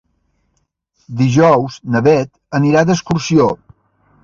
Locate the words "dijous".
1.19-1.77